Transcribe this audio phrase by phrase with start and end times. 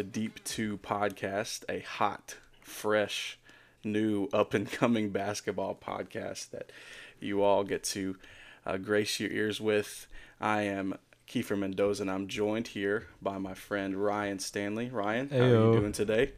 [0.00, 3.38] the Deep 2 podcast, a hot, fresh,
[3.84, 6.72] new, up and coming basketball podcast that
[7.20, 8.16] you all get to
[8.64, 10.06] uh, grace your ears with.
[10.40, 10.96] I am
[11.28, 14.88] Kieffer Mendoza, and I'm joined here by my friend Ryan Stanley.
[14.88, 16.32] Ryan, how are you doing today?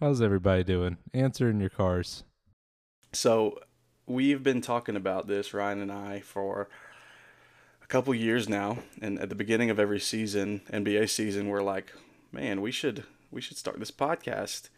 [0.00, 0.96] How's everybody doing?
[1.12, 2.24] Answer in your cars.
[3.12, 3.60] So,
[4.06, 6.68] we've been talking about this, Ryan and I, for
[7.80, 8.78] a couple years now.
[9.00, 11.92] And at the beginning of every season, NBA season, we're like,
[12.34, 14.68] man, we should we should start this podcast.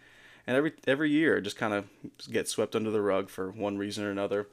[0.46, 1.87] And every every year, just kind of
[2.30, 4.46] gets swept under the rug for one reason or another.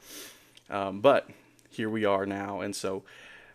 [0.70, 1.30] Um, but
[1.70, 3.04] here we are now, and so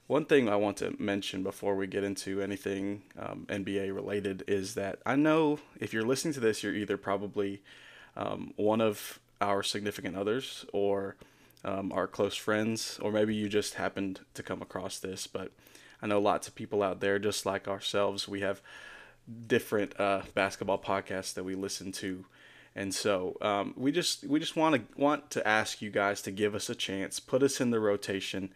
[0.06, 4.74] one thing I want to mention before we get into anything um, NBA related is
[4.74, 7.62] that I know if you're listening to this, you're either probably
[8.16, 11.16] um, one of our significant others or
[11.64, 15.26] um, our close friends, or maybe you just happened to come across this.
[15.26, 15.52] But
[16.00, 18.62] I know lots of people out there, just like ourselves, we have
[19.46, 22.24] different uh, basketball podcasts that we listen to.
[22.74, 26.30] And so um, we just we just want to want to ask you guys to
[26.30, 28.50] give us a chance, put us in the rotation,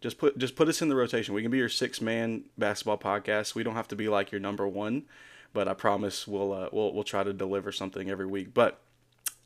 [0.00, 1.34] just put just put us in the rotation.
[1.34, 3.54] We can be your six man basketball podcast.
[3.54, 5.04] We don't have to be like your number one,
[5.52, 8.52] but I promise we'll uh, we'll we'll try to deliver something every week.
[8.52, 8.80] But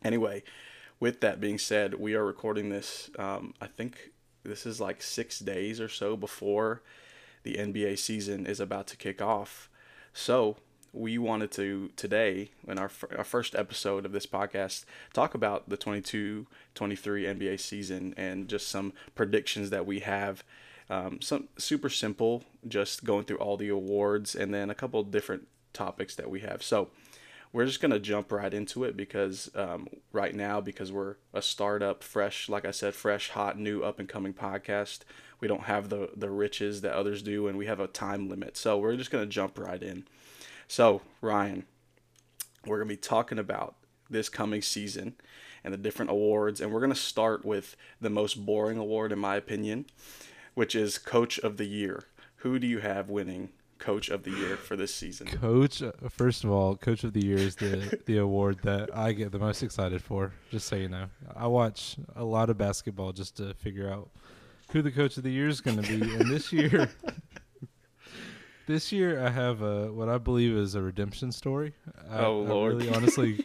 [0.02, 0.42] anyway,
[0.98, 3.10] with that being said, we are recording this.
[3.18, 4.12] Um, I think
[4.44, 6.82] this is like six days or so before
[7.42, 9.68] the NBA season is about to kick off.
[10.12, 10.56] So
[10.92, 15.76] we wanted to today in our, our first episode of this podcast talk about the
[15.76, 20.44] 22-23 NBA season and just some predictions that we have.
[20.90, 25.48] Um, some super simple, just going through all the awards and then a couple different
[25.72, 26.62] topics that we have.
[26.62, 26.90] So
[27.52, 32.02] we're just gonna jump right into it because um, right now because we're a startup,
[32.02, 35.00] fresh, like I said, fresh, hot, new, up and coming podcast.
[35.40, 38.56] We don't have the the riches that others do, and we have a time limit.
[38.56, 40.04] So we're just gonna jump right in.
[40.72, 41.66] So, Ryan,
[42.64, 43.74] we're going to be talking about
[44.08, 45.16] this coming season
[45.62, 46.62] and the different awards.
[46.62, 49.84] And we're going to start with the most boring award, in my opinion,
[50.54, 52.04] which is Coach of the Year.
[52.36, 55.26] Who do you have winning Coach of the Year for this season?
[55.26, 59.12] Coach, uh, first of all, Coach of the Year is the, the award that I
[59.12, 61.10] get the most excited for, just so you know.
[61.36, 64.08] I watch a lot of basketball just to figure out
[64.70, 66.14] who the Coach of the Year is going to be.
[66.14, 66.88] And this year,
[68.66, 71.74] this year I have a, what I believe is a redemption story.
[72.10, 72.74] I, Oh, Lord.
[72.74, 73.44] I really honestly,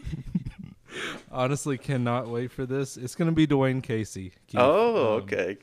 [1.31, 2.97] honestly cannot wait for this.
[2.97, 4.31] It's going to be Dwane Casey.
[4.47, 4.59] Keith.
[4.59, 5.57] Oh, Um, okay.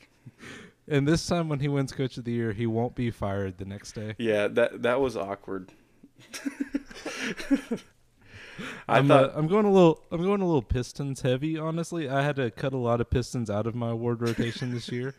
[0.87, 3.65] And this time when he wins Coach of the Year, he won't be fired the
[3.65, 4.15] next day.
[4.19, 5.73] Yeah, that that was awkward.
[8.87, 11.59] I I'm, thought uh, I'm going a little I'm going a little Pistons heavy.
[11.59, 14.91] Honestly, I had to cut a lot of Pistons out of my award rotation this
[14.93, 15.15] year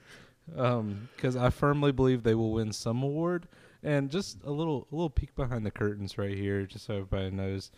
[0.48, 3.48] because I firmly believe they will win some award.
[3.86, 7.30] And just a little a little peek behind the curtains right here, just so everybody
[7.32, 7.72] knows.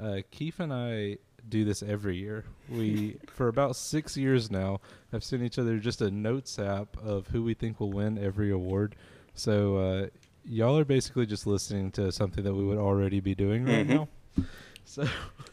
[0.00, 1.18] Uh, Keith and I
[1.48, 2.44] do this every year.
[2.68, 4.80] We for about six years now
[5.12, 8.50] have sent each other just a notes app of who we think will win every
[8.50, 8.96] award.
[9.34, 10.06] So uh,
[10.44, 13.88] y'all are basically just listening to something that we would already be doing right Mhm.
[13.88, 14.08] now.
[14.84, 15.06] So,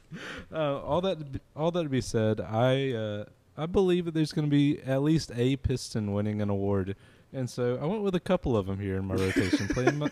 [0.51, 1.19] uh, all that
[1.55, 3.25] all that to be said, I uh,
[3.55, 6.95] I believe that there's going to be at least a Piston winning an award,
[7.33, 10.11] and so I went with a couple of them here in my rotation, playing my,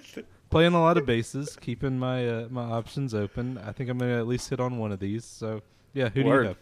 [0.49, 3.57] playing a lot of bases, keeping my uh, my options open.
[3.57, 5.25] I think I'm going to at least hit on one of these.
[5.25, 5.61] So,
[5.93, 6.37] yeah, who Word.
[6.37, 6.57] do you have?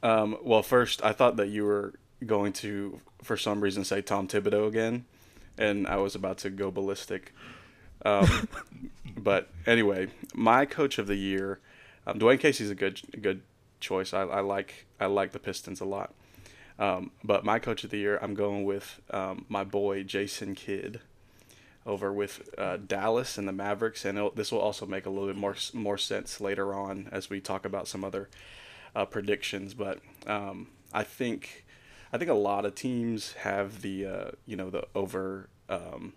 [0.00, 1.94] Um, well, first, I thought that you were
[2.24, 5.06] going to, for some reason, say Tom Thibodeau again,
[5.56, 7.34] and I was about to go ballistic.
[8.04, 8.48] Um,
[9.16, 11.60] but anyway, my coach of the year,
[12.06, 13.42] um, Dwane Casey's a good good
[13.80, 14.12] choice.
[14.12, 16.14] I, I like I like the Pistons a lot.
[16.78, 21.00] Um, but my coach of the year, I'm going with um, my boy Jason Kidd
[21.84, 25.36] over with uh, Dallas and the Mavericks, and this will also make a little bit
[25.36, 28.28] more more sense later on as we talk about some other
[28.94, 29.74] uh, predictions.
[29.74, 31.64] But um, I think
[32.12, 36.12] I think a lot of teams have the uh, you know the over um,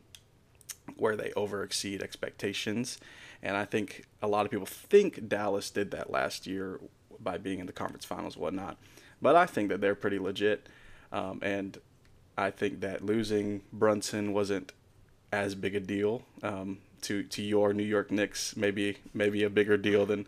[0.97, 2.99] where they over exceed expectations,
[3.41, 6.79] and I think a lot of people think Dallas did that last year
[7.19, 8.77] by being in the conference finals, whatnot.
[9.21, 10.67] But I think that they're pretty legit,
[11.11, 11.77] um, and
[12.37, 14.71] I think that losing Brunson wasn't
[15.31, 18.55] as big a deal um, to to your New York Knicks.
[18.55, 20.25] Maybe maybe a bigger deal than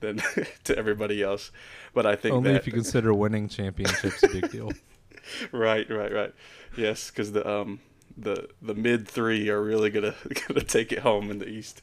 [0.00, 0.22] than
[0.64, 1.50] to everybody else.
[1.94, 4.72] But I think Only that if you consider winning championships a big deal.
[5.52, 6.34] right, right, right.
[6.76, 7.80] Yes, because the um
[8.16, 10.14] the the mid three are really gonna
[10.48, 11.82] gonna take it home in the East.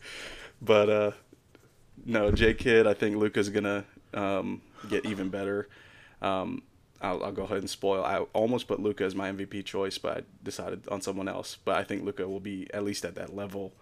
[0.61, 1.11] But uh,
[2.05, 5.67] no, J Kidd, I think Luka's gonna um, get even better.
[6.23, 6.63] Um,
[7.01, 8.03] I'll, I'll go ahead and spoil.
[8.03, 11.57] I almost put Luka as my MVP choice, but I decided on someone else.
[11.63, 13.73] But I think Luka will be at least at that level.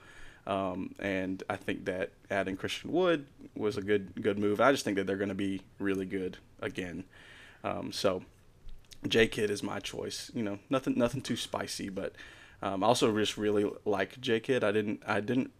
[0.48, 4.60] Um, and I think that adding Christian Wood was a good good move.
[4.60, 7.04] I just think that they're going to be really good again.
[7.64, 8.24] Um, so
[9.08, 10.32] J Kidd is my choice.
[10.34, 12.16] You know, nothing nothing too spicy, but
[12.64, 14.64] um, I also just really like J Kidd.
[14.64, 15.52] I didn't I didn't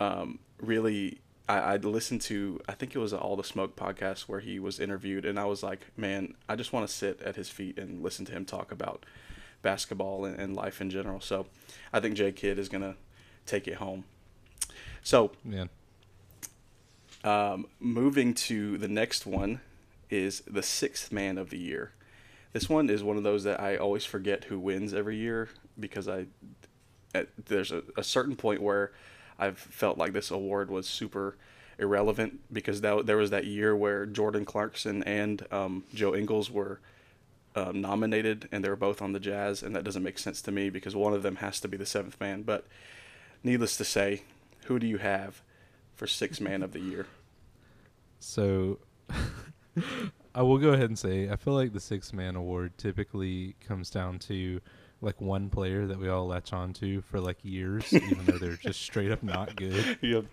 [0.00, 4.40] um, really I, I listened to I think it was All the Smoke podcast where
[4.40, 7.48] he was interviewed, and I was like, man, I just want to sit at his
[7.50, 9.04] feet and listen to him talk about
[9.62, 11.20] basketball and, and life in general.
[11.20, 11.46] So
[11.92, 12.96] I think Jay Kidd is gonna
[13.46, 14.04] take it home.
[15.02, 15.66] So Yeah.
[17.24, 19.60] um, moving to the next one
[20.10, 21.92] is the sixth man of the year.
[22.52, 25.48] This one is one of those that I always forget who wins every year
[25.78, 26.26] because I
[27.14, 28.92] at, there's a, a certain point where
[29.38, 31.36] I've felt like this award was super
[31.78, 36.80] irrelevant because that, there was that year where Jordan Clarkson and um, Joe Ingles were
[37.56, 40.52] um, nominated and they were both on the Jazz, and that doesn't make sense to
[40.52, 42.42] me because one of them has to be the seventh man.
[42.42, 42.66] But
[43.42, 44.22] needless to say,
[44.66, 45.42] who do you have
[45.94, 47.06] for sixth man of the year?
[48.20, 48.78] So
[50.34, 53.90] I will go ahead and say I feel like the six man award typically comes
[53.90, 54.60] down to
[55.04, 58.56] like one player that we all latch on to for like years, even though they're
[58.56, 59.98] just straight up not good.
[60.02, 60.24] Yep.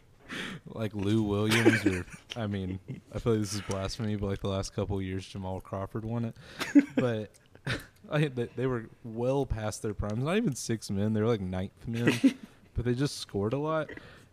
[0.67, 2.05] Like Lou Williams or
[2.37, 2.79] I mean,
[3.13, 6.05] I feel like this is blasphemy, but like the last couple of years Jamal Crawford
[6.05, 6.35] won it.
[6.95, 7.31] But
[8.09, 10.23] I they, they were well past their primes.
[10.23, 12.17] Not even six men, they were like ninth men.
[12.73, 13.89] but they just scored a lot.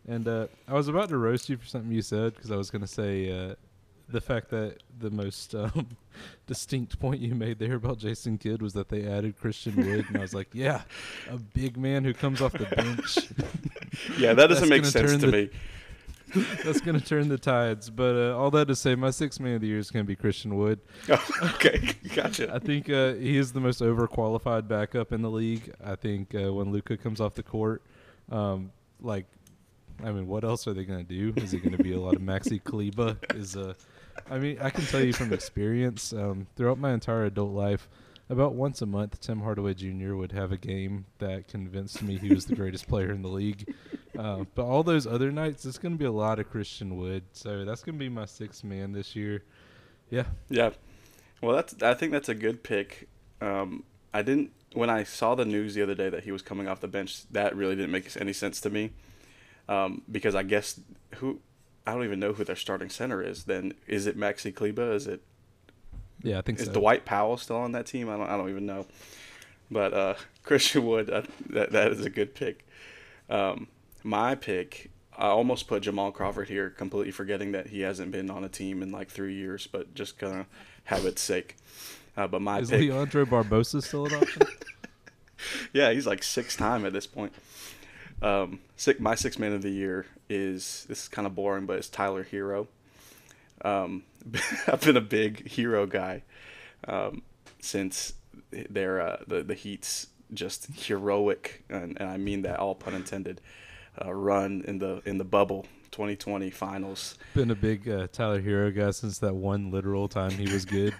[0.06, 2.70] And uh, I was about to roast you for something you said because I was
[2.70, 3.54] going to say uh,
[4.08, 5.88] the fact that the most um,
[6.46, 10.16] distinct point you made there about Jason Kidd was that they added Christian Wood, and
[10.16, 10.82] I was like, yeah,
[11.30, 13.18] a big man who comes off the bench.
[14.16, 15.50] Yeah, that doesn't make sense to the- me.
[16.64, 17.88] That's going to turn the tides.
[17.90, 20.06] But uh, all that to say, my sixth man of the year is going to
[20.06, 20.78] be Christian Wood.
[21.08, 22.54] Oh, okay, gotcha.
[22.54, 25.72] I think uh, he is the most overqualified backup in the league.
[25.84, 27.82] I think uh, when Luka comes off the court,
[28.30, 28.70] um,
[29.00, 29.24] like,
[30.04, 31.32] I mean, what else are they going to do?
[31.40, 33.16] Is it going to be a lot of Maxi Kleber?
[33.34, 33.72] Is uh,
[34.30, 37.88] I mean, I can tell you from experience, um, throughout my entire adult life,
[38.30, 40.14] about once a month, Tim Hardaway Jr.
[40.14, 43.74] would have a game that convinced me he was the greatest player in the league.
[44.18, 47.24] Uh, but all those other nights, it's going to be a lot of Christian Wood.
[47.32, 49.44] So that's going to be my sixth man this year.
[50.10, 50.24] Yeah.
[50.50, 50.70] Yeah.
[51.40, 51.82] Well, that's.
[51.82, 53.08] I think that's a good pick.
[53.40, 56.68] Um, I didn't when I saw the news the other day that he was coming
[56.68, 57.22] off the bench.
[57.30, 58.90] That really didn't make any sense to me,
[59.68, 60.80] um, because I guess
[61.16, 61.40] who
[61.86, 63.44] I don't even know who their starting center is.
[63.44, 64.92] Then is it Maxi Kleber?
[64.92, 65.22] Is it
[66.22, 66.72] Yeah, I think is so.
[66.72, 68.08] Dwight Powell still on that team?
[68.08, 68.28] I don't.
[68.28, 68.86] I don't even know.
[69.70, 72.66] But uh, Christian Wood, uh, that that is a good pick.
[73.30, 73.68] Um,
[74.02, 78.44] my pick, I almost put Jamal Crawford here, completely forgetting that he hasn't been on
[78.44, 80.46] a team in like three years, but just gonna
[80.84, 81.56] habit's sake.
[82.16, 84.42] Uh, but my Is pick, Leandro Barbosa still an option?
[85.72, 87.32] yeah, he's like six time at this point.
[88.20, 91.78] Um, six, my six man of the year is this is kind of boring, but
[91.78, 92.66] it's Tyler Herro.
[93.62, 94.04] Um,
[94.66, 96.22] I've been a big Herro guy
[96.86, 97.22] um,
[97.60, 98.14] since
[98.50, 103.40] their uh, the the Heat's just heroic, and, and I mean that all pun intended.
[104.04, 107.16] Uh, run in the in the bubble 2020 finals.
[107.34, 110.94] Been a big uh, Tyler Herro guy since that one literal time he was good.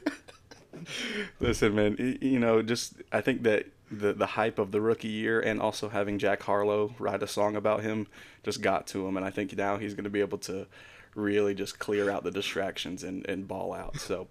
[1.41, 5.41] Listen, man, you know, just I think that the the hype of the rookie year
[5.41, 8.07] and also having Jack Harlow write a song about him
[8.43, 10.67] just got to him, and I think now he's going to be able to
[11.15, 13.99] really just clear out the distractions and, and ball out.
[13.99, 14.29] So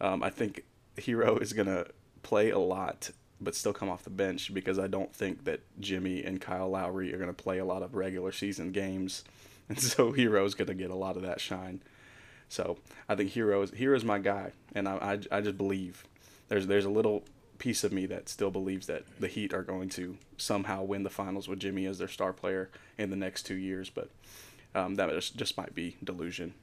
[0.00, 0.64] um, I think
[0.96, 1.86] Herro is going to
[2.22, 6.24] play a lot, but still come off the bench because I don't think that Jimmy
[6.24, 9.24] and Kyle Lowry are going to play a lot of regular season games,
[9.68, 11.82] and so Herro's going to get a lot of that shine.
[12.48, 12.76] So
[13.08, 16.04] I think Herro is Herro's my guy, and I, I, I just believe
[16.48, 17.24] there's there's a little
[17.62, 21.08] piece of me that still believes that the Heat are going to somehow win the
[21.08, 24.10] finals with Jimmy as their star player in the next two years, but
[24.74, 26.54] um, that just, just might be delusion.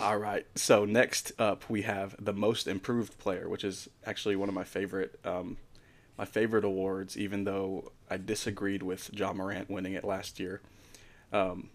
[0.00, 4.48] All right, so next up we have the most improved player, which is actually one
[4.48, 5.58] of my favorite um,
[6.18, 10.60] my favorite awards, even though I disagreed with Ja Morant winning it last year.
[11.32, 11.68] Um,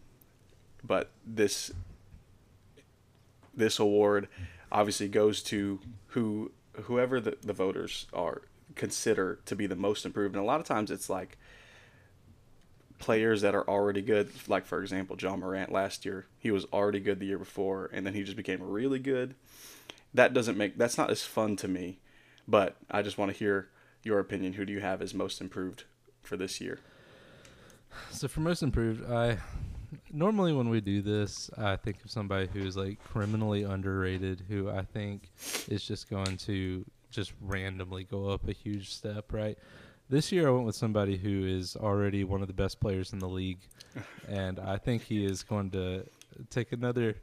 [0.84, 1.72] but this
[3.56, 4.28] this award
[4.74, 6.52] obviously goes to who
[6.84, 8.44] whoever the, the voters are
[8.76, 10.36] consider to be the most improved.
[10.36, 11.38] And a lot of times it's like
[13.00, 17.00] players that are already good like for example Ja Morant last year he was already
[17.00, 19.34] good the year before and then he just became really good.
[20.14, 22.00] That doesn't make that's not as fun to me
[22.48, 23.70] but I just want to hear
[24.04, 24.54] your opinion.
[24.54, 25.86] Who do you have as most improved
[26.22, 26.80] for this year?
[28.12, 29.38] So for most improved, I
[30.12, 34.84] normally when we do this, I think of somebody who's like criminally underrated, who I
[34.84, 35.30] think
[35.68, 39.58] is just going to just randomly go up a huge step, right?
[40.10, 43.20] This year I went with somebody who is already one of the best players in
[43.20, 43.60] the league,
[44.28, 46.06] and I think he is going to
[46.50, 47.16] take another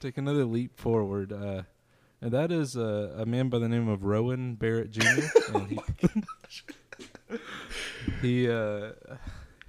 [0.00, 1.32] take another leap forward.
[1.32, 1.62] Uh,
[2.20, 5.04] and that is uh, a man by the name of Rowan Barrett Jr.
[5.54, 5.78] and he,
[8.22, 8.92] he uh,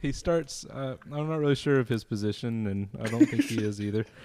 [0.05, 0.65] he starts.
[0.65, 4.05] Uh, I'm not really sure of his position, and I don't think he is either.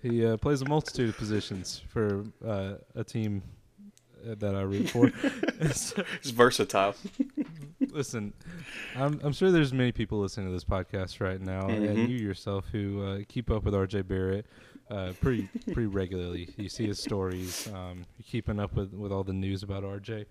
[0.00, 3.42] He uh, plays a multitude of positions for uh, a team
[4.24, 5.10] uh, that I root for.
[5.60, 6.94] It's versatile.
[7.90, 8.32] listen,
[8.94, 11.88] I'm I'm sure there's many people listening to this podcast right now, Mhm.
[11.90, 14.46] and you yourself who uh, keep up with RJ Barrett
[14.88, 16.48] uh, pretty pretty regularly.
[16.56, 17.66] You see his stories.
[17.74, 20.26] Um, you're keeping up with with all the news about RJ.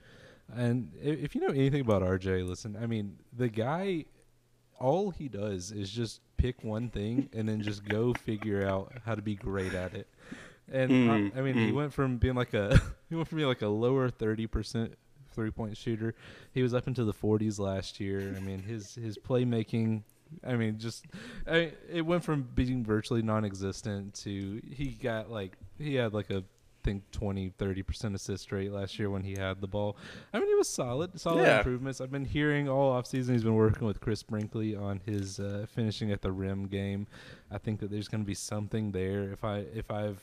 [0.56, 4.06] And if you know anything about RJ, listen, I mean, the guy,
[4.79, 9.15] all he does is just pick one thing and then just go figure out how
[9.15, 10.07] to be great at it.
[10.72, 11.75] And Mm, I, I mean, he mm.
[11.75, 12.79] went from being like a
[13.10, 14.96] he went from being like a lower thirty percent
[15.34, 16.13] three point shooter.
[16.53, 18.34] He was up into the forties last year.
[18.36, 20.03] I mean, his his playmaking.
[20.46, 21.05] I mean, just
[21.50, 26.43] I, it went from being virtually non-existent to he got like he had like a
[26.88, 29.98] think 20 30% assist rate last year when he had the ball.
[30.34, 31.58] I mean, he was solid, solid Yeah.
[31.58, 32.00] improvements.
[32.00, 36.12] I've been hearing all offseason he's been working with Chris Brickley on his uh, finishing
[36.13, 37.06] at the rim game.
[37.51, 39.24] I think that there's going to be something there.
[39.34, 40.22] If I if I've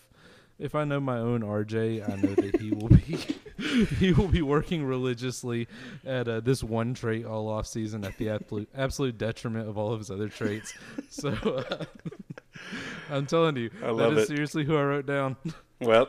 [0.58, 3.18] if I know my own RJ, I know that he will be
[3.98, 5.68] he will be working religiously
[6.06, 9.92] at uh, this one trait all off season at the absolute absolute detriment of all
[9.92, 10.72] of his other traits.
[11.10, 11.84] So uh,
[13.10, 14.28] I'm telling you, I love is it.
[14.28, 15.36] seriously who I wrote down.
[15.80, 16.08] Well,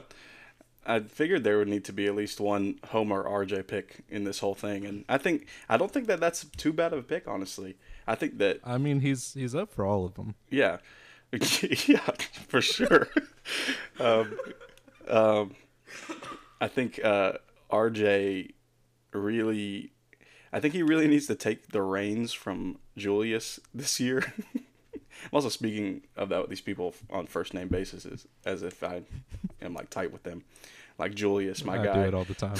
[0.85, 4.39] I figured there would need to be at least one Homer RJ pick in this
[4.39, 7.27] whole thing, and I think I don't think that that's too bad of a pick,
[7.27, 7.75] honestly.
[8.07, 10.35] I think that I mean, he's he's up for all of them.
[10.49, 10.77] yeah,
[11.87, 12.09] yeah,
[12.47, 13.07] for sure.
[13.99, 14.37] um,
[15.07, 15.55] um,
[16.61, 17.33] I think uh,
[17.71, 18.53] RJ
[19.11, 19.91] really,
[20.53, 24.33] I think he really needs to take the reins from Julius this year.
[25.25, 28.83] I'm also speaking of that with these people on first name basis as, as if
[28.83, 29.01] I
[29.61, 30.43] am like tight with them,
[30.97, 31.93] like Julius, my I guy.
[31.93, 32.57] do it all the time.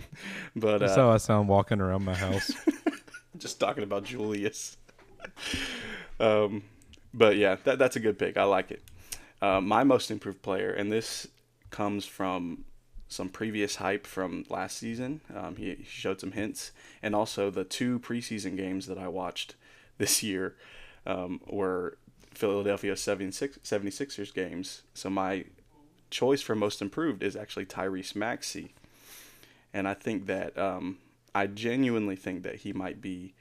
[0.56, 2.52] but That's uh, how I sound walking around my house.
[3.38, 4.76] just talking about Julius.
[6.20, 6.62] um,
[7.12, 8.36] but yeah, that, that's a good pick.
[8.36, 8.82] I like it.
[9.42, 11.26] Uh, my most improved player, and this
[11.70, 12.64] comes from
[13.08, 15.20] some previous hype from last season.
[15.34, 19.54] Um, he, he showed some hints, and also the two preseason games that I watched
[19.98, 20.56] this year
[21.06, 21.98] um, were
[22.34, 24.82] Philadelphia 76, 76ers games.
[24.94, 25.44] So my
[26.10, 28.74] choice for most improved is actually Tyrese Maxey.
[29.72, 30.98] And I think that um,
[31.34, 33.34] I genuinely think that he might be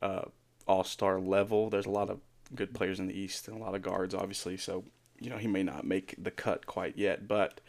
[0.00, 0.22] uh,
[0.66, 1.70] all star level.
[1.70, 2.20] There's a lot of
[2.54, 4.56] good players in the East and a lot of guards, obviously.
[4.56, 4.84] So
[5.20, 7.60] you know he may not make the cut quite yet, but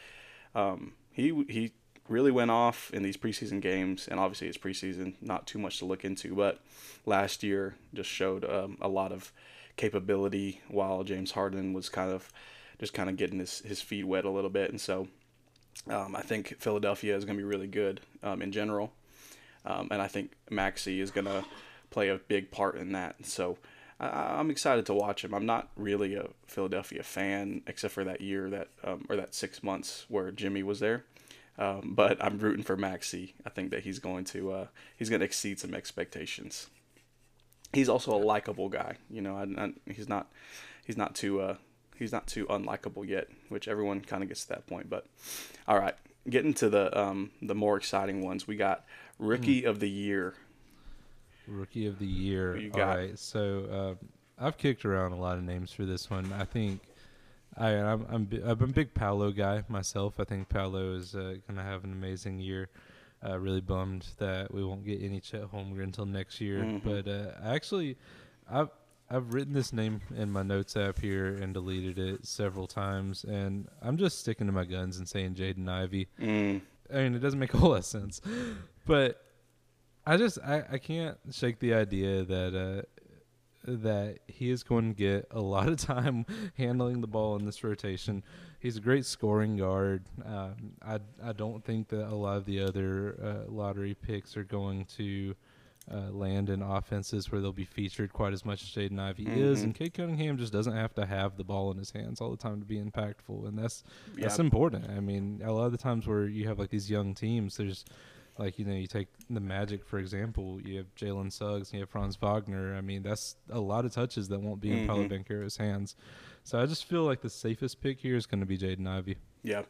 [0.56, 1.74] um, he he
[2.08, 5.86] really went off in these preseason games, and obviously it's preseason, not too much to
[5.86, 6.36] look into.
[6.36, 6.62] But
[7.06, 9.32] last year just showed um, a lot of
[9.78, 12.32] capability, while James Harden was kind of
[12.80, 15.08] just kind of getting his his feet wet a little bit, and so.
[15.88, 18.92] Um, I think Philadelphia is going to be really good um, in general,
[19.64, 21.46] um, and I think Maxey is going to
[21.92, 23.26] play a big part in that.
[23.26, 23.58] So
[24.00, 24.08] I,
[24.40, 25.34] I'm excited to watch him.
[25.34, 29.64] I'm not really a Philadelphia fan, except for that year that um, or that six
[29.64, 31.06] months where Jimmy was there.
[31.58, 33.34] Um, but I'm rooting for Maxey.
[33.46, 36.68] I think that he's going to uh, he's going to exceed some expectations.
[37.74, 38.96] He's also a likable guy.
[39.10, 40.32] You know, I, I, he's not
[40.86, 41.56] he's not too uh,
[41.98, 44.90] he's not too unlikable yet, which everyone kind of gets to that point.
[44.90, 45.06] But
[45.68, 45.96] all right,
[46.30, 48.86] getting to the um, the more exciting ones, we got
[49.20, 50.36] rookie of the year.
[51.48, 52.70] Rookie of the year.
[52.74, 52.96] Got?
[52.96, 53.98] right, so
[54.40, 56.32] uh, I've kicked around a lot of names for this one.
[56.38, 56.82] I think
[57.58, 60.20] I, I'm I'm, I'm a big Paolo guy myself.
[60.20, 62.70] I think Paolo is uh, going to have an amazing year.
[63.26, 66.60] Uh, really bummed that we won't get any Chet Holmgren until next year.
[66.60, 66.84] Mhm.
[66.84, 67.98] But uh, actually,
[68.50, 68.70] I've
[69.10, 73.68] I've written this name in my notes app here and deleted it several times, and
[73.82, 76.10] I'm just sticking to my guns and saying Jaden Ivey.
[76.22, 76.62] Mm,
[76.94, 78.22] I mean, it doesn't make a whole lot of sense,
[78.86, 79.24] but
[80.06, 84.98] I just I, I can't shake the idea that uh, that he is going to
[84.98, 88.24] get a lot of time handling the ball in this rotation.
[88.60, 90.04] He's a great scoring guard.
[90.26, 93.16] Um, I I don't think that a lot of the other
[93.48, 95.36] uh, lottery picks are going to.
[95.90, 99.62] Uh, land in offenses where they'll be featured quite as much as Jaden Ivey is,
[99.62, 99.64] Mhm.
[99.64, 102.36] and Cade Cunningham just doesn't have to have the ball in his hands all the
[102.36, 104.90] time to be impactful, and that's yeah, that's important.
[104.90, 107.86] I mean, a lot of the times where you have like these young teams, there's
[108.38, 110.60] Like you know, you take the Magic for example.
[110.62, 112.76] You have Jalen Suggs, you have Franz Wagner.
[112.76, 115.58] I mean, that's a lot of touches that won't be in Paolo Mhm.
[115.58, 115.96] Hands.
[116.48, 119.18] So I just feel like the safest pick here is going to be Jaden Ivey.
[119.44, 119.64] Yeah,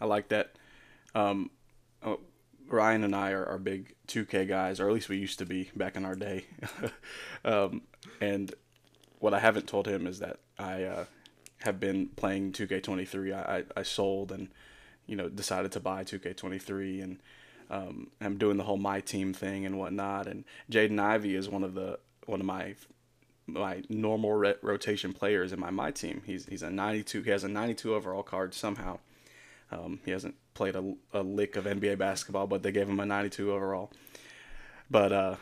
[0.00, 0.54] I like that.
[1.12, 1.50] Um,
[2.04, 2.20] oh,
[2.68, 5.72] Ryan and I are, are big 2K guys, or at least we used to be
[5.74, 6.44] back in our day.
[7.44, 7.82] um,
[8.20, 8.54] and
[9.18, 11.04] what I haven't told him is that I uh,
[11.62, 13.34] have been playing 2K23.
[13.34, 14.50] I, I, sold and
[15.06, 17.18] you know decided to buy 2K23 and
[17.70, 20.28] um, I'm doing the whole my team thing and whatnot.
[20.28, 22.76] And Jaden Ivey is one of the one of my
[23.52, 26.22] my normal rotation players in my my team.
[26.24, 27.22] He's he's a 92.
[27.22, 28.98] He has a 92 overall card somehow.
[29.72, 33.06] Um, he hasn't played a, a lick of NBA basketball, but they gave him a
[33.06, 33.92] 92 overall.
[34.90, 35.36] But uh,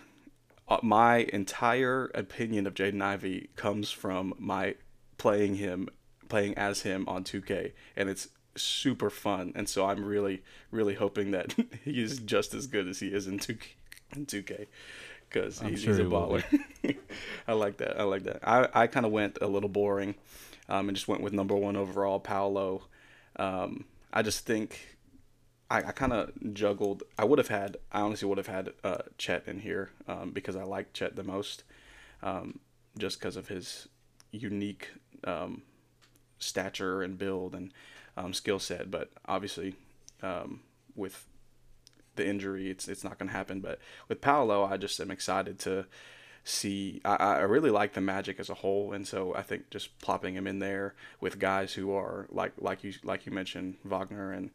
[0.69, 4.75] uh, my entire opinion of Jaden Ivey comes from my
[5.17, 5.89] playing him,
[6.29, 9.53] playing as him on 2K, and it's super fun.
[9.55, 13.27] And so I'm really, really hoping that he is just as good as he is
[13.27, 13.63] in 2K.
[14.15, 14.67] In 2K.
[15.29, 16.43] Because he's, sure he's a baller.
[17.49, 18.01] I like that.
[18.01, 18.41] I like that.
[18.47, 20.15] I, I kind of went a little boring
[20.69, 22.83] um, and just went with number one overall, Paolo.
[23.37, 24.99] Um, I just think
[25.71, 27.03] I, I kind of juggled.
[27.19, 30.57] I would have had, I honestly would have had uh, Chet in here um, because
[30.57, 31.65] I like Chet the most,
[32.23, 32.61] um,
[32.97, 33.89] just because of his
[34.31, 34.91] unique
[35.25, 35.63] um,
[36.39, 37.73] stature and build and
[38.17, 38.91] um, skill set.
[38.91, 39.75] But obviously,
[40.23, 40.61] um,
[40.95, 41.27] with
[42.19, 43.61] the injury, it's it's not going to happen.
[43.61, 45.87] But with Paolo, I just am excited to
[46.45, 47.01] see.
[47.05, 50.35] I, I really like the Magic as a whole, and so I think just plopping
[50.35, 54.51] him in there with guys who are like like you like you mentioned Wagner and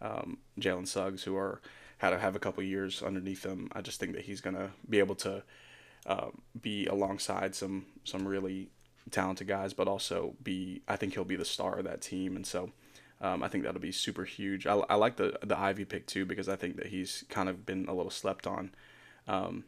[0.00, 1.60] um, Jalen Suggs, who are
[1.98, 3.68] had to have a couple years underneath him.
[3.72, 5.42] I just think that he's gonna be able to
[6.06, 8.70] um, be alongside some some really
[9.10, 10.80] talented guys, but also be.
[10.88, 12.70] I think he'll be the star of that team, and so.
[13.20, 14.66] Um, I think that'll be super huge.
[14.66, 17.66] I, I like the the Ivey pick too because I think that he's kind of
[17.66, 18.70] been a little slept on.
[19.28, 19.64] Um,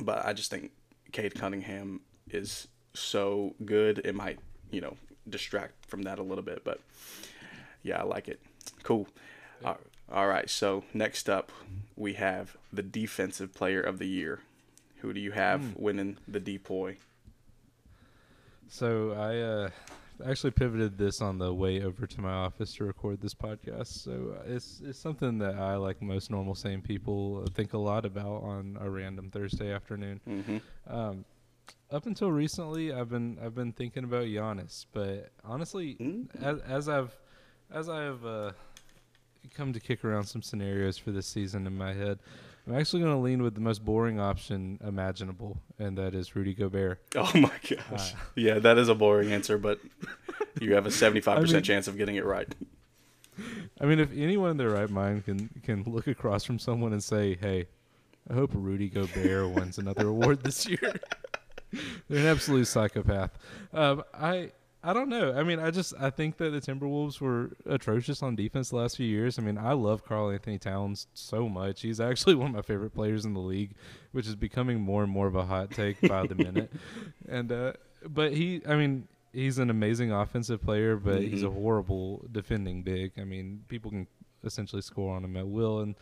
[0.00, 0.72] but I just think
[1.12, 4.00] Cade Cunningham is so good.
[4.04, 4.38] It might,
[4.70, 4.96] you know,
[5.28, 6.80] distract from that a little bit, but
[7.82, 8.40] yeah, I like it.
[8.82, 9.06] Cool.
[9.64, 9.78] All-
[10.12, 10.50] all right.
[10.50, 11.50] So next up,
[11.96, 14.40] we have the defensive player of the year.
[15.00, 16.96] Who do you have winning the DPOY?
[18.68, 19.70] So I uh,
[20.26, 24.02] actually pivoted this on the way over to my office to record this podcast.
[24.02, 27.78] So uh, it's it's something that I, like most normal sane people, uh, think a
[27.78, 30.20] lot about on a random Thursday afternoon.
[30.28, 30.56] Mm-hmm.
[30.86, 31.24] Um,
[31.90, 36.26] up until recently, I've been I've been thinking about Giannis, but honestly, Mm.
[36.42, 37.14] as, as I've
[37.70, 38.52] as I've uh,
[39.54, 42.18] come to kick around some scenarios for this season in my head,
[42.66, 46.54] I'm actually going to lean with the most boring option imaginable, and that is Rudy
[46.54, 47.00] Gobert.
[47.16, 48.12] Oh my gosh.
[48.14, 49.80] Uh, yeah, that is a boring answer, but
[50.60, 52.52] you have a seventy-five I mean- percent chance of getting it right.
[53.80, 57.02] I mean, if anyone in their right mind can can look across from someone and
[57.02, 57.66] say, "Hey,
[58.30, 60.78] I hope Rudy Gobert wins another award this year,"
[62.08, 63.32] they're an absolute psychopath.
[63.72, 64.52] Um, I
[64.86, 65.32] I don't know.
[65.32, 68.96] I mean, I just I think that the Timberwolves were atrocious on defense the last
[68.98, 69.38] few years.
[69.38, 71.80] I mean, I love Karl-Anthony Towns so much.
[71.80, 73.70] He's actually one of my favorite players in the league,
[74.12, 76.70] which is becoming more and more of a hot take by the minute.
[77.28, 77.72] And uh,
[78.06, 81.54] but he, I mean, he's an amazing offensive player, but he's a Mhm.
[81.54, 83.12] horrible defending big.
[83.18, 84.06] I mean, people can
[84.44, 85.94] essentially score on him at will, and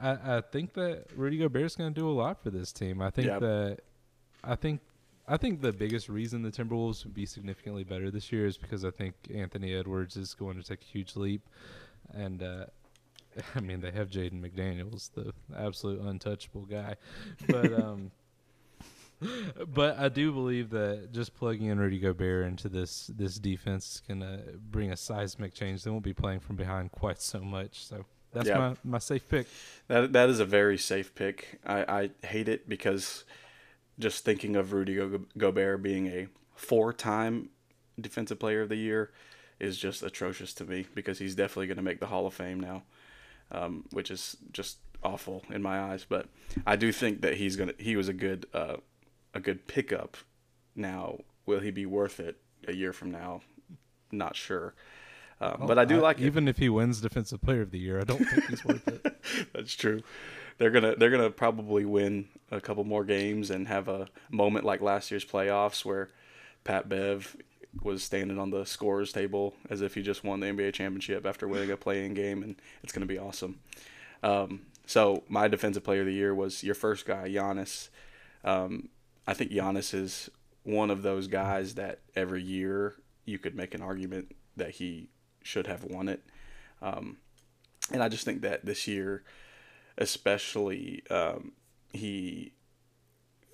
[0.00, 3.02] I, I think that Rudy Gobert's going to do a lot for this team.
[3.02, 3.38] I think Yeah.
[3.40, 3.78] that
[4.42, 4.80] I think
[5.28, 8.84] I think the biggest reason the Timberwolves would be significantly better this year is because
[8.84, 11.42] I think Anthony Edwards is going to take a huge leap,
[12.14, 12.64] and uh,
[13.54, 16.96] I mean they have Jaden McDaniels, the absolute untouchable guy,
[17.46, 18.10] but um,
[19.74, 24.02] but I do believe that just plugging in Rudy Gobert into this this defense is
[24.08, 25.82] gonna bring a seismic change.
[25.82, 27.84] They won't be playing from behind quite so much.
[27.84, 28.58] So that's Yeah.
[28.58, 29.46] my my safe pick.
[29.88, 31.60] That that is a very safe pick.
[31.66, 33.24] I, I hate it because
[33.98, 37.50] just thinking of Rudy Go- Gobert being a four-time
[38.00, 39.10] defensive player of the year
[39.60, 42.60] is just atrocious to me because he's definitely going to make the Hall of Fame
[42.60, 42.82] now,
[43.50, 46.06] um, which is just awful in my eyes.
[46.08, 46.26] But
[46.66, 48.76] I do think that he's gonna he was a good uh,
[49.34, 50.16] a good pickup.
[50.76, 53.40] Now, will he be worth it a year from now?
[54.12, 54.74] Not sure.
[55.40, 56.24] Um, but I do like it.
[56.24, 58.00] even if he wins Defensive Player of the Year.
[58.00, 59.22] I don't think he's worth it.
[59.54, 60.02] That's true.
[60.58, 64.80] They're gonna they're gonna probably win a couple more games and have a moment like
[64.80, 66.08] last year's playoffs where
[66.64, 67.36] Pat Bev
[67.82, 71.46] was standing on the scorers table as if he just won the NBA championship after
[71.46, 73.60] winning a playing game, and it's gonna be awesome.
[74.22, 77.90] Um, so my defensive player of the year was your first guy, Giannis.
[78.42, 78.88] Um,
[79.26, 80.30] I think Giannis is
[80.64, 82.94] one of those guys that every year
[83.24, 85.08] you could make an argument that he
[85.42, 86.24] should have won it.
[86.80, 87.18] Um,
[87.92, 89.22] and I just think that this year
[89.98, 91.52] especially um,
[91.92, 92.52] he.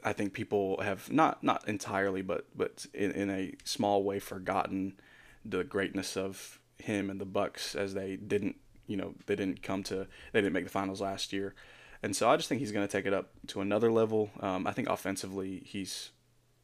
[0.04, 5.00] I think people have not not entirely, but but in, in a small way forgotten
[5.44, 9.83] the greatness of him and the Bucks as they didn't you know they didn't come
[9.85, 11.54] to they didn't make the finals last year,
[12.02, 14.30] and so I just think he's going to take it up to another level.
[14.40, 16.11] Um, I think offensively he's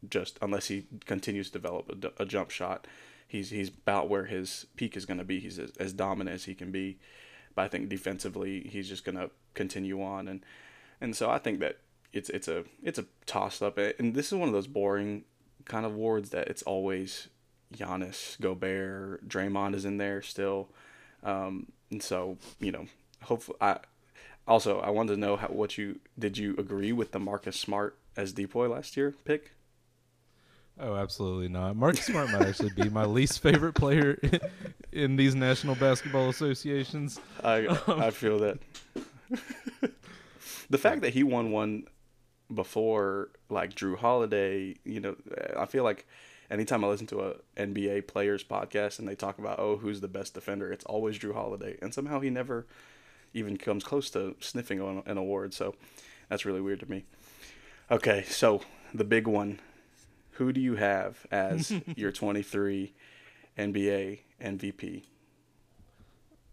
[0.08, 2.86] just unless he continues to develop a, a jump shot,
[3.26, 5.40] he's he's about where his peak is going to be.
[5.40, 6.98] He's as, as dominant as he can be,
[7.54, 10.28] but I think defensively he's just going to continue on.
[10.28, 10.44] And
[11.00, 11.78] and so I think that
[12.12, 15.24] it's it's a it's a toss up and this is one of those boring
[15.64, 17.28] kind of awards that it's always
[17.74, 20.68] Giannis, Gobert, Draymond is in there still,
[21.22, 22.86] um, and so you know
[23.22, 23.78] hopefully I
[24.48, 27.96] also I wanted to know how what you did you agree with the Marcus Smart
[28.16, 29.52] as DPOY last year pick?
[30.82, 31.76] Oh, absolutely not.
[31.76, 34.18] Marcus Smart might actually be my least favorite player
[34.92, 37.20] in these National Basketball Associations.
[37.44, 38.58] I um, I feel that.
[40.70, 41.84] the fact that he won one
[42.52, 45.16] before like Jrue Holiday, you know,
[45.56, 46.06] I feel like
[46.50, 50.08] anytime I listen to a NBA players podcast and they talk about oh who's the
[50.08, 52.66] best defender, it's always Jrue Holiday, and somehow he never
[53.34, 55.52] even comes close to sniffing on an award.
[55.52, 55.74] So
[56.30, 57.04] that's really weird to me.
[57.90, 58.62] Okay, so
[58.94, 59.60] the big one,
[60.40, 62.94] who do you have as your 23
[63.58, 65.02] NBA MVP?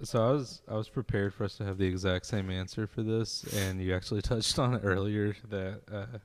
[0.04, 3.02] So I was I was prepared for us to have the exact same answer for
[3.02, 6.18] this, and you actually touched on it earlier that uh,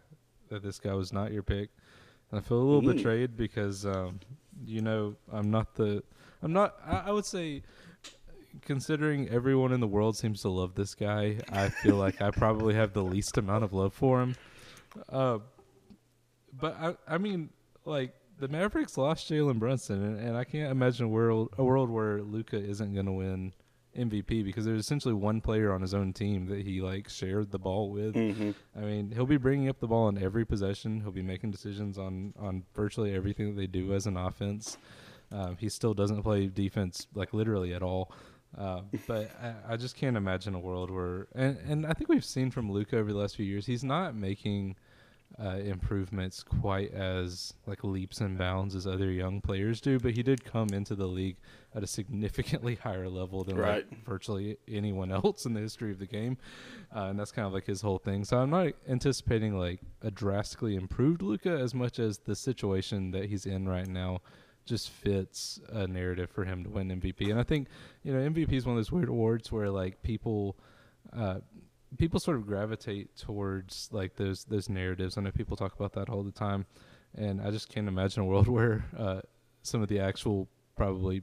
[0.48, 1.70] that this guy was not your pick.
[2.32, 2.96] And I feel a little mm.
[2.96, 4.18] betrayed because um,
[4.66, 6.02] you know I'm not the
[6.42, 7.62] I'm not I, I, would say
[8.62, 12.74] considering everyone in the world seems to love this guy, I feel like I probably
[12.74, 14.34] have the least amount of love for him.
[15.08, 15.38] Uh,
[16.52, 17.50] but I I mean
[17.84, 21.90] like the Mavericks lost Jalen Brunson, and, and, I can't imagine a world a world
[21.90, 23.52] where Luka isn't going to win
[23.96, 27.58] MVP because there's essentially one player on his own team that he like shared the
[27.58, 28.14] ball with.
[28.14, 28.50] Mm-hmm.
[28.76, 31.00] I mean, he'll be bringing up the ball in every possession.
[31.00, 34.78] He'll be making decisions on on virtually everything that they do as an offense.
[35.30, 38.12] Um, he still doesn't play defense like literally at all.
[38.56, 42.24] Uh, but I, I, just can't imagine a world where, and, and I think we've
[42.24, 44.76] seen from Luka over the last few years, he's not making
[45.38, 50.22] uh, improvements quite as like leaps and bounds as other young players do, but he
[50.22, 51.36] did come into the league
[51.74, 53.86] at a significantly higher level than right.
[53.90, 56.36] like virtually anyone else in the history of the game,
[56.94, 58.24] uh, and that's kind of like his whole thing.
[58.24, 63.26] So I'm not anticipating like a drastically improved Luka as much as the situation that
[63.26, 64.20] he's in right now
[64.64, 67.30] just fits a narrative for him to win MVP.
[67.30, 67.68] And I think
[68.02, 70.56] you know MVP is one of those weird awards where like people.
[71.14, 71.40] Uh,
[71.98, 75.16] people sort of gravitate towards like those those narratives.
[75.16, 76.66] I know people talk about that all the time,
[77.14, 79.20] and I just can't imagine a world where uh,
[79.62, 81.22] some of the actual probably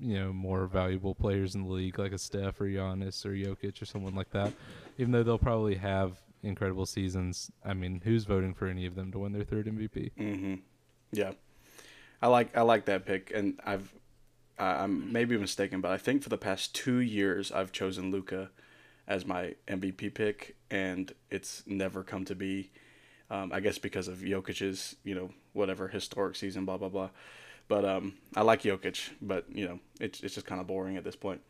[0.00, 3.80] you know more valuable players in the league, like a Steph or Giannis or Jokic
[3.80, 4.52] or someone like that,
[4.98, 7.50] even though they'll probably have incredible seasons.
[7.64, 10.12] I mean, who's voting for any of them to win their third MVP?
[10.18, 10.54] Mm-hmm.
[11.12, 11.32] Yeah,
[12.20, 13.92] I like I like that pick, and I've
[14.58, 18.50] I'm maybe mistaken, but I think for the past two years I've chosen Luka
[19.08, 22.70] as my MVP pick, and it's never come to be.
[23.30, 27.10] Um, I guess because of Jokic's, you know, whatever historic season, blah blah blah.
[27.66, 31.04] But um, I like Jokic, but you know, it's it's just kind of boring at
[31.04, 31.40] this point.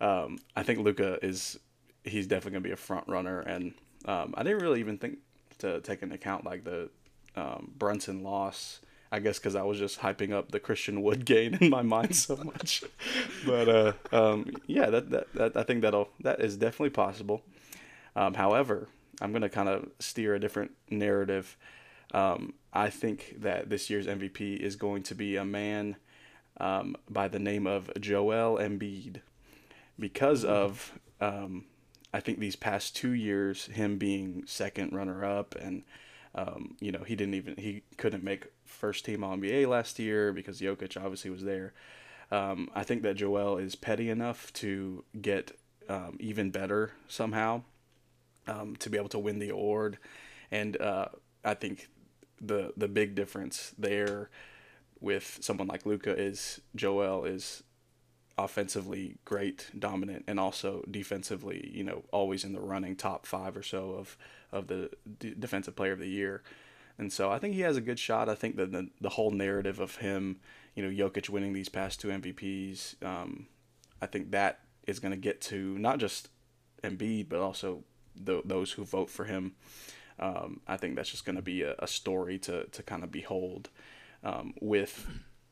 [0.00, 1.58] Um, I think Luka is
[2.04, 3.74] he's definitely gonna be a front runner, and
[4.06, 5.18] um, I didn't really even think
[5.58, 6.90] to take into account like the
[7.36, 8.80] um, Brunson loss
[9.12, 12.16] I guess because I was just hyping up the Christian Wood gain in my mind
[12.16, 12.82] so much.
[13.46, 17.42] but uh, um, yeah, that, that, that I think that'll that is definitely possible.
[18.14, 18.88] Um, however,
[19.20, 21.56] I'm gonna kind of steer a different narrative.
[22.12, 25.96] Um, I think that this year's MVP is going to be a man
[26.58, 29.20] um, by the name of Joel Embiid,
[29.98, 30.52] because mm-hmm.
[30.52, 31.64] of um,
[32.12, 35.82] I think these past two years, him being second runner up and
[36.36, 40.32] um, you know, he didn't even he couldn't make first team All NBA last year
[40.32, 41.72] because Jokic obviously was there.
[42.30, 45.52] Um, I think that Joel is petty enough to get
[45.88, 47.62] um, even better somehow
[48.46, 49.98] um, to be able to win the award,
[50.50, 51.06] and uh,
[51.44, 51.88] I think
[52.40, 54.28] the the big difference there
[55.00, 57.62] with someone like Luka is Joel is
[58.38, 63.62] offensively great, dominant, and also defensively, you know, always in the running top five or
[63.62, 64.16] so of
[64.52, 66.42] of the D- defensive player of the year.
[66.98, 68.28] And so I think he has a good shot.
[68.28, 70.40] I think that the, the whole narrative of him,
[70.74, 73.46] you know, Jokic winning these past two MVPs, um,
[74.00, 76.28] I think that is going to get to not just
[76.82, 79.54] Embiid, but also the, those who vote for him.
[80.18, 83.12] Um, I think that's just going to be a, a, story to, to kind of
[83.12, 83.68] behold.
[84.24, 85.06] Um, with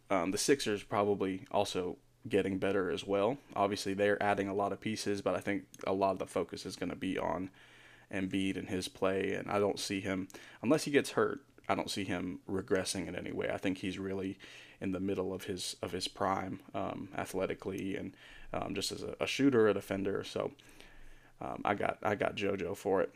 [0.09, 3.39] um, the Sixers probably also getting better as well.
[3.55, 6.65] Obviously, they're adding a lot of pieces, but I think a lot of the focus
[6.65, 7.51] is going to be on
[8.13, 9.35] Embiid and his play.
[9.35, 10.29] And I don't see him,
[10.63, 13.51] unless he gets hurt, I don't see him regressing in any way.
[13.53, 14.39] I think he's really
[14.81, 18.15] in the middle of his of his prime, um, athletically and
[18.53, 20.25] um, just as a, a, shooter, a defender.
[20.25, 20.53] So
[21.41, 23.15] um, I got I got JoJo for it.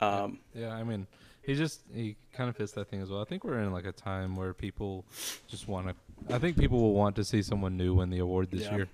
[0.00, 1.06] Um, yeah, I mean,
[1.42, 3.20] he just he kind of fits that thing as well.
[3.20, 5.04] I think we're in like a time where people
[5.48, 5.94] just want to.
[6.30, 8.76] I think people will want to see someone new win the award this yeah.
[8.76, 8.88] year,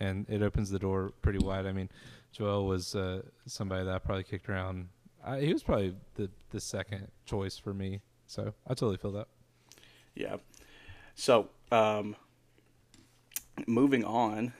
[0.00, 1.66] and it opens the door pretty wide.
[1.66, 1.88] I mean,
[2.32, 4.88] Joel was uh, somebody that I probably kicked around.
[5.24, 9.28] I, he was probably the the second choice for me, so I totally feel that.
[10.14, 10.36] Yeah.
[11.14, 12.16] So, um,
[13.66, 14.52] moving on,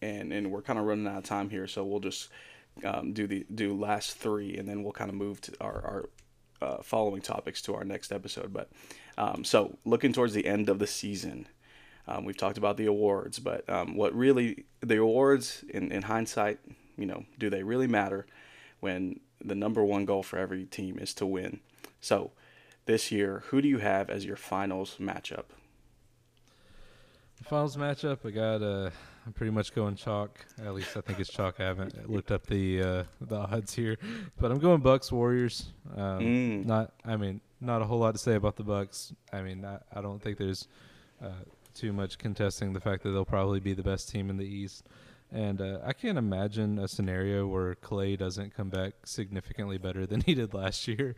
[0.00, 2.28] and and we're kind of running out of time here, so we'll just
[2.84, 6.08] um, do the do last three, and then we'll kind of move to our our
[6.60, 8.52] uh, following topics to our next episode.
[8.52, 8.70] But
[9.18, 11.46] um, so looking towards the end of the season,
[12.06, 16.58] um, we've talked about the awards, but um, what really the awards in, in hindsight,
[16.96, 18.26] you know, do they really matter
[18.80, 21.60] when the number one goal for every team is to win?
[22.00, 22.32] So
[22.86, 25.44] this year, who do you have as your finals matchup?
[27.42, 28.90] Finals matchup, I got uh,
[29.26, 30.44] I'm pretty much going chalk.
[30.64, 31.60] At least I think it's chalk.
[31.60, 33.96] I haven't looked up the uh, the odds here,
[34.38, 35.70] but I'm going Bucks Warriors.
[35.96, 36.66] Um, mm.
[36.66, 39.12] Not, I mean, not a whole lot to say about the Bucks.
[39.32, 40.66] I mean, I, I don't think there's
[41.22, 41.30] uh,
[41.74, 44.88] too much contesting the fact that they'll probably be the best team in the East.
[45.30, 50.20] And uh, I can't imagine a scenario where Klay doesn't come back significantly better than
[50.26, 51.16] he did last year.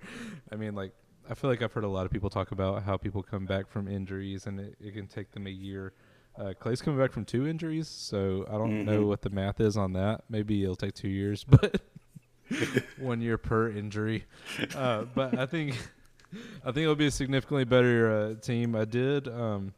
[0.52, 0.92] I mean, like,
[1.28, 3.68] I feel like I've heard a lot of people talk about how people come back
[3.68, 5.94] from injuries and it, it can take them a year
[6.38, 8.90] uh, Klay's coming back from two injuries, so I don't mm-hmm.
[8.90, 10.24] know what the math is on that.
[10.28, 11.80] Maybe it'll take two years, but
[12.98, 14.24] one year per injury.
[14.74, 15.76] Uh, but I think
[16.64, 18.74] I think it'll be a significantly better uh, team.
[18.74, 19.74] I did um,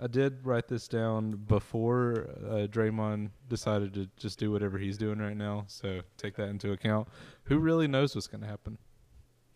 [0.00, 5.18] I did write this down before uh, Draymond decided to just do whatever he's doing
[5.18, 5.64] right now.
[5.66, 7.08] So take that into account.
[7.44, 8.78] Who really knows what's going to happen?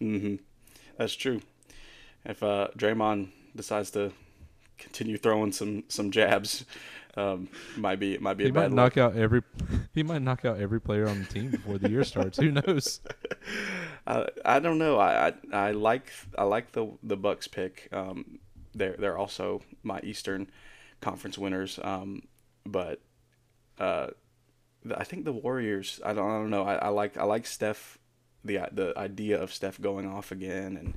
[0.01, 0.37] Mm-hmm.
[0.99, 1.41] That's true.
[2.25, 4.13] If uh, Draymond decides to
[4.79, 6.65] continue throwing some some jabs.
[7.17, 8.97] Um, might be might be he a might bad knock look.
[8.97, 9.43] out every
[9.95, 12.39] he might knock out every player on the team before the year starts.
[12.39, 13.01] Who knows?
[14.07, 14.99] I I don't know.
[14.99, 17.89] I, I, I like I like the the Bucks pick.
[17.93, 18.39] Um,
[18.75, 20.51] they're they're also my Eastern
[21.01, 21.79] Conference winners.
[21.83, 22.23] Um,
[22.65, 23.01] but
[23.79, 24.09] uh,
[24.97, 26.01] I think the Warriors.
[26.05, 26.65] I don't I don't know.
[26.65, 27.99] I, I like I like Steph.
[28.45, 30.95] The the idea of Steph going off again and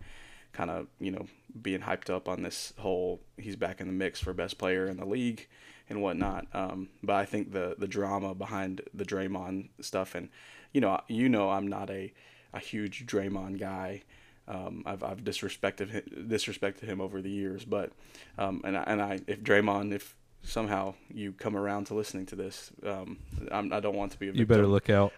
[0.55, 1.27] kind of you know
[1.61, 4.97] being hyped up on this whole he's back in the mix for best player in
[4.97, 5.47] the league
[5.89, 6.47] and whatnot.
[6.53, 10.29] Um, but I think the the drama behind the Draymond stuff and
[10.71, 12.13] you know you know I'm not a
[12.53, 14.03] a huge Draymond guy.
[14.47, 17.91] Um, I've I've disrespected him, disrespected him over the years, but
[18.37, 22.35] um, and I, and I if Draymond if somehow you come around to listening to
[22.35, 23.17] this, um,
[23.51, 24.29] I'm, I do not want to be.
[24.29, 25.11] A you better look out.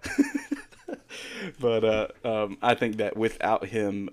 [1.60, 4.10] but uh, um, I think that without him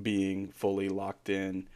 [0.00, 1.68] being fully locked in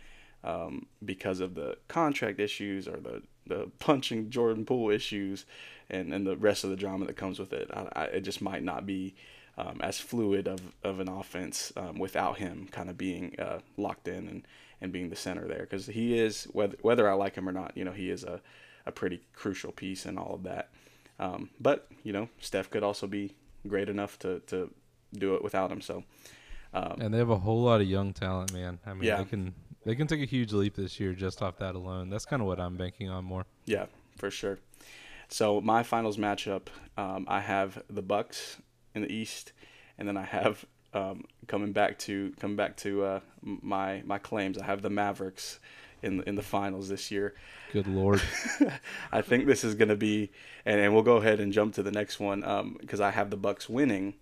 [0.42, 5.46] um, because of the contract issues or the, the punching Jordan Poole issues
[5.90, 7.70] and, and the rest of the drama that comes with it.
[7.72, 9.14] I, I, it just might not be
[9.56, 14.08] um, as fluid of, of an offense um, without him kind of being uh, locked
[14.08, 14.46] in and,
[14.80, 17.76] and being the center there because he is whether whether I like him or not,
[17.76, 18.40] you know, he is a,
[18.84, 20.70] a pretty crucial piece in all of that.
[21.18, 23.34] Um, but you know, Steph could also be
[23.66, 24.70] great enough to, to
[25.16, 25.80] do it without him.
[25.80, 26.02] So
[26.74, 28.78] um, and they have a whole lot of young talent, man.
[28.84, 29.16] I mean, yeah.
[29.16, 32.10] they can they can take a huge leap this year just off that alone.
[32.10, 33.46] That's kind of what I'm banking on more.
[33.64, 33.86] Yeah,
[34.18, 34.58] for sure.
[35.28, 38.58] So my finals matchup, um, I have the Bucks
[38.94, 39.52] in the East,
[39.98, 44.58] and then I have um, coming back to coming back to uh, my my claims.
[44.58, 45.60] I have the Mavericks
[46.02, 47.34] in in the finals this year.
[47.72, 48.22] Good lord!
[49.12, 50.30] I think this is going to be,
[50.64, 52.40] and, and we'll go ahead and jump to the next one
[52.80, 54.14] because um, I have the Bucks winning,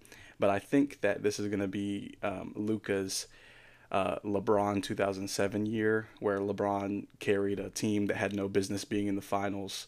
[0.42, 3.28] but I think that this is going to be um, Luka's
[3.92, 9.14] uh, LeBron 2007 year, where LeBron carried a team that had no business being in
[9.14, 9.87] the finals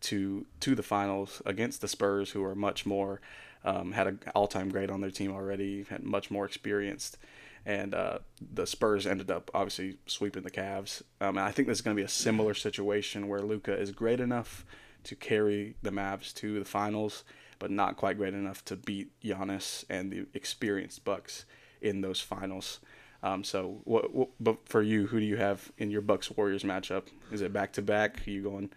[0.00, 3.20] to to the finals against the Spurs, who are much more
[3.64, 7.16] um, had an all-time great on their team already, had much more experienced,
[7.64, 11.02] and uh, the Spurs ended up obviously sweeping the Cavs.
[11.20, 13.92] Um, and I think this is going to be a similar situation where Luka is
[13.92, 14.66] great enough
[15.04, 17.22] to carry the Mavs to the finals
[17.62, 21.44] but not quite great enough to beat Giannis and the experienced Bucks
[21.80, 22.80] in those finals.
[23.22, 26.64] Um, so, what, what, but for you, who do you have in your Bucks Warriors
[26.64, 27.04] matchup?
[27.30, 28.26] Is it back to back?
[28.26, 28.70] Are you going?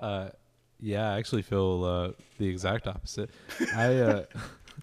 [0.00, 0.30] Uh,
[0.80, 3.28] yeah, I actually feel uh, the exact opposite.
[3.76, 4.24] I uh,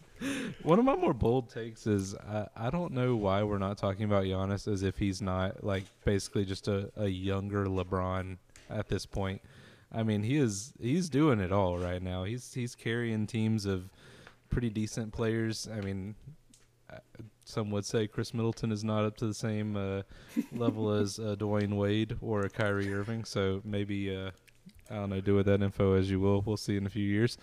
[0.61, 4.05] one of my more bold takes is I, I don't know why we're not talking
[4.05, 8.37] about Giannis as if he's not like basically just a, a younger LeBron
[8.69, 9.41] at this point.
[9.93, 12.23] I mean, he is he's doing it all right now.
[12.23, 13.89] He's he's carrying teams of
[14.49, 15.67] pretty decent players.
[15.71, 16.15] I mean,
[16.89, 16.97] uh,
[17.43, 20.03] some would say Khris Middleton is not up to the same uh,
[20.53, 23.25] level as uh, Dwyane Wade or a Kyrie Irving.
[23.25, 24.31] So maybe uh,
[24.89, 25.21] I don't know.
[25.21, 26.41] Do with that info as you will.
[26.41, 27.37] We'll see in a few years.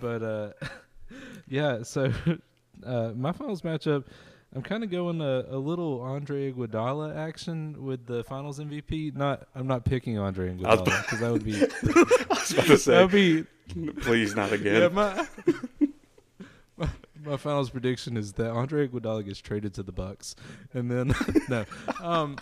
[0.00, 0.52] But uh,
[1.48, 2.12] yeah, so
[2.84, 4.04] uh, my finals matchup.
[4.56, 9.14] I'm kind of going a, a little Andre Iguodala action with the Finals MVP.
[9.14, 11.56] Not, I'm not picking Andre Iguodala because that would be.
[11.62, 13.42] I was about to say, that would be.
[14.00, 14.80] please not again.
[14.80, 15.26] Yeah, my,
[16.78, 16.88] my
[17.22, 20.34] my Finals prediction is that Andre Iguodala gets traded to the Bucks,
[20.72, 21.14] and then
[21.50, 21.66] no,
[22.00, 22.38] um,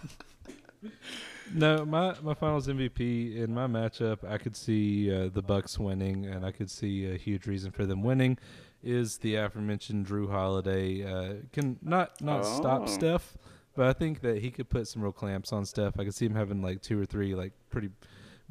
[1.53, 6.27] no, my my Finals MVP in my matchup, I could see uh, the Bucks winning,
[6.27, 8.39] and I could see a huge reason for them winning
[8.85, 11.03] is the aforementioned Jrue Holiday.
[11.05, 12.57] Uh, can not not Oh.
[12.57, 13.37] stop Steph,
[13.75, 15.99] but I think that he could put some real clamps on Steph.
[15.99, 17.91] I could see him having like two or three like pretty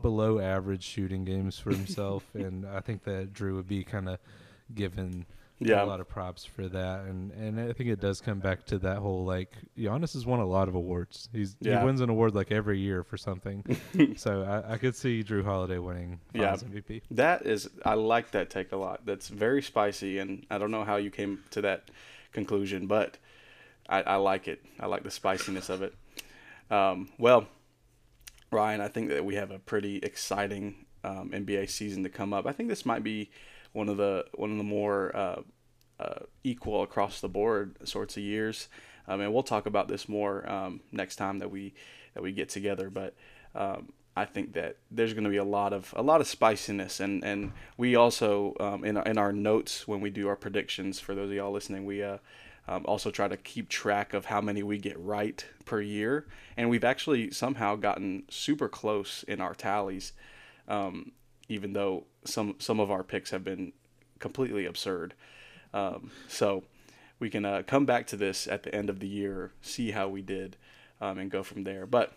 [0.02, 4.20] below average shooting games for himself, and I think that Jrue would be kind of
[4.74, 5.26] given
[5.60, 5.84] Yeah.
[5.84, 8.80] a lot of props for that, and and I think it does come back to
[8.80, 11.30] that whole like Giannis has won a lot of awards.
[11.32, 11.80] He's Yeah.
[11.80, 13.64] he wins an award like every year for something,
[14.18, 16.56] so I, I could see Jrue Holiday winning Yeah.
[16.56, 17.02] Finals MVP.
[17.12, 19.06] That is, I like that take a lot.
[19.06, 21.90] That's very spicy, and I don't know how you came to that
[22.34, 23.18] conclusion, but
[23.88, 24.66] I, I like it.
[24.80, 25.94] I like the spiciness of it.
[26.72, 27.48] Um, well,
[28.52, 32.46] Ryan, I think that we have a pretty exciting um, NBA season to come up.
[32.48, 33.30] I think this might be
[33.74, 35.42] one of the one of the more uh,
[36.00, 38.70] uh, equal across the board sorts of years.
[39.08, 41.74] Um, and we'll talk about this more um, next time that we
[42.14, 42.90] that we get together.
[42.90, 43.16] But
[43.54, 47.00] um, I think that there's going to be a lot of a lot of spiciness,
[47.00, 51.16] and and we also um, in in our notes when we do our predictions for
[51.16, 52.20] those of y'all listening, we uh,
[52.68, 56.70] um, also try to keep track of how many we get right per year, and
[56.70, 60.14] we've actually somehow gotten super close in our tallies,
[60.68, 61.12] um,
[61.50, 63.74] even though some some of our picks have been
[64.20, 65.14] completely absurd.
[65.74, 66.64] Um, so
[67.20, 70.08] we can uh, come back to this at the end of the year, see how
[70.08, 70.58] we did,
[71.02, 71.86] um, and go from there.
[71.86, 72.14] But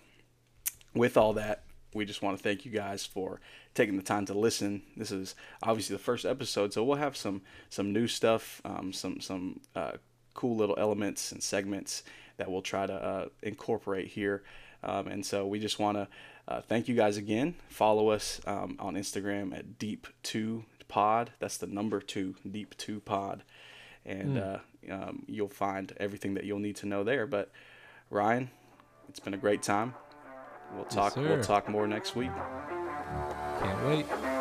[0.95, 1.65] with all that,
[1.95, 3.41] we just want to thank you guys for
[3.75, 4.83] taking the time to listen.
[4.97, 9.21] This is obviously the first episode, so we'll have some some new stuff, um, some
[9.21, 9.93] some uh,
[10.35, 12.03] cool little elements and segments
[12.37, 14.43] that we'll try to uh, incorporate here.
[14.83, 16.07] Um, and so we just want to
[16.49, 17.55] uh, thank you guys again.
[17.69, 21.33] Follow us um, on Instagram at Deep Two Pod.
[21.39, 23.43] That's the number two Deep Two Pod,
[24.05, 24.59] and uh,
[24.91, 27.27] um, you'll find everything that you'll need to know there.
[27.27, 27.51] But
[28.11, 28.51] Ryan,
[29.09, 29.95] it's been a great time.
[30.75, 31.17] We'll talk.
[31.17, 32.31] we'll talk more next week.
[33.61, 34.36] Can't wait.